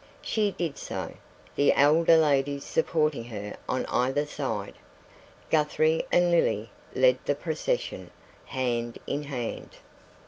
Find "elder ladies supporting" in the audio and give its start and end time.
1.73-3.25